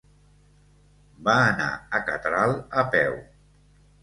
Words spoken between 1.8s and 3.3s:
a Catral a peu.